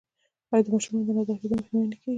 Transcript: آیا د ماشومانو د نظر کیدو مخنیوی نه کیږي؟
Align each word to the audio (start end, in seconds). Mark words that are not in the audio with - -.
آیا 0.51 0.63
د 0.65 0.67
ماشومانو 0.73 1.05
د 1.07 1.09
نظر 1.17 1.35
کیدو 1.41 1.59
مخنیوی 1.59 1.87
نه 1.91 1.95
کیږي؟ 1.99 2.09